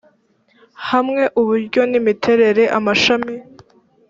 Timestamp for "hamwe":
0.89-1.23